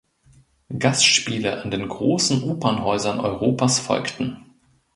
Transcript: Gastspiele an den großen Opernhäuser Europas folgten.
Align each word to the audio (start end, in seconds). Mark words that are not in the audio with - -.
Gastspiele 0.79 1.61
an 1.61 1.69
den 1.69 1.87
großen 1.87 2.41
Opernhäuser 2.41 3.23
Europas 3.23 3.77
folgten. 3.79 4.37